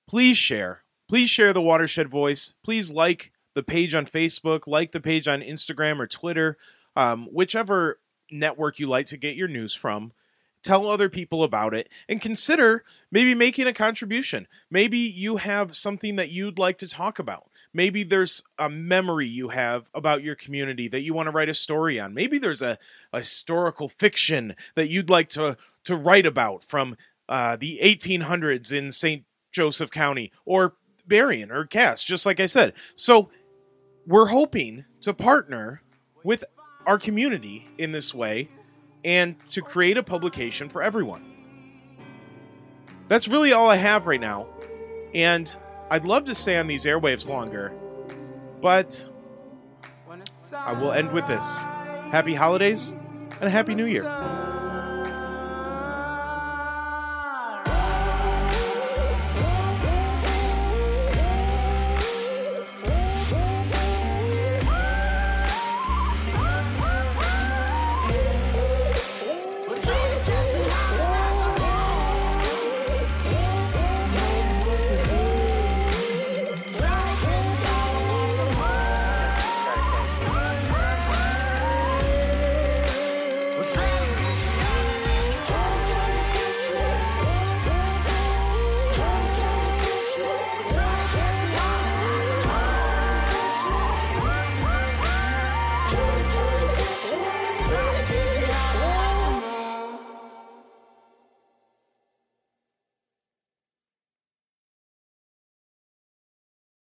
please 0.09 0.37
share. 0.37 0.83
Please 1.07 1.29
share 1.29 1.53
the 1.53 1.61
Watershed 1.61 2.09
Voice. 2.09 2.53
Please 2.65 2.91
like 2.91 3.31
the 3.57 3.63
page 3.63 3.95
on 3.95 4.05
Facebook, 4.05 4.67
like 4.67 4.91
the 4.91 5.01
page 5.01 5.27
on 5.27 5.41
Instagram 5.41 5.97
or 5.97 6.05
Twitter, 6.05 6.59
um, 6.95 7.25
whichever 7.31 7.99
network 8.29 8.77
you 8.77 8.85
like 8.85 9.07
to 9.07 9.17
get 9.17 9.35
your 9.35 9.47
news 9.47 9.73
from. 9.73 10.13
Tell 10.61 10.87
other 10.87 11.09
people 11.09 11.41
about 11.43 11.73
it 11.73 11.89
and 12.07 12.21
consider 12.21 12.83
maybe 13.09 13.33
making 13.33 13.65
a 13.65 13.73
contribution. 13.73 14.47
Maybe 14.69 14.99
you 14.99 15.37
have 15.37 15.75
something 15.75 16.17
that 16.17 16.29
you'd 16.29 16.59
like 16.59 16.77
to 16.79 16.87
talk 16.87 17.17
about. 17.17 17.49
Maybe 17.73 18.03
there's 18.03 18.43
a 18.59 18.69
memory 18.69 19.25
you 19.25 19.49
have 19.49 19.89
about 19.95 20.21
your 20.21 20.35
community 20.35 20.87
that 20.89 21.01
you 21.01 21.15
want 21.15 21.25
to 21.25 21.31
write 21.31 21.49
a 21.49 21.55
story 21.55 21.99
on. 21.99 22.13
Maybe 22.13 22.37
there's 22.37 22.61
a, 22.61 22.77
a 23.11 23.19
historical 23.19 23.89
fiction 23.89 24.55
that 24.75 24.89
you'd 24.89 25.09
like 25.09 25.29
to, 25.29 25.57
to 25.85 25.95
write 25.95 26.27
about 26.27 26.63
from 26.63 26.95
uh, 27.27 27.55
the 27.55 27.79
1800s 27.81 28.71
in 28.71 28.91
St. 28.91 29.23
Joseph 29.51 29.89
County 29.89 30.31
or 30.45 30.75
Berrien 31.07 31.51
or 31.51 31.65
Cass, 31.65 32.03
just 32.03 32.25
like 32.25 32.39
I 32.39 32.45
said. 32.45 32.73
So 32.95 33.29
we're 34.07 34.27
hoping 34.27 34.85
to 35.01 35.13
partner 35.13 35.81
with 36.23 36.45
our 36.85 36.97
community 36.97 37.67
in 37.77 37.91
this 37.91 38.13
way 38.13 38.47
and 39.03 39.35
to 39.51 39.61
create 39.61 39.97
a 39.97 40.03
publication 40.03 40.69
for 40.69 40.81
everyone. 40.81 41.23
That's 43.09 43.27
really 43.27 43.51
all 43.51 43.69
I 43.69 43.75
have 43.75 44.07
right 44.07 44.19
now. 44.19 44.47
And 45.13 45.53
I'd 45.89 46.05
love 46.05 46.23
to 46.25 46.35
stay 46.35 46.57
on 46.57 46.67
these 46.67 46.85
airwaves 46.85 47.29
longer, 47.29 47.73
but 48.61 49.09
I 50.53 50.73
will 50.73 50.91
end 50.91 51.11
with 51.11 51.27
this. 51.27 51.63
Happy 52.11 52.33
holidays 52.33 52.91
and 52.91 53.43
a 53.43 53.49
happy 53.49 53.75
new 53.75 53.85
year. 53.85 54.03